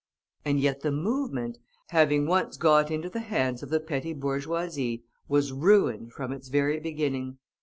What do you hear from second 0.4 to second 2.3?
And yet the movement, having